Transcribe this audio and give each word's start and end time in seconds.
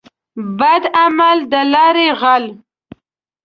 بد 0.59 0.83
عمل 0.99 1.37
دلاري 1.51 2.07
غل. 2.21 2.45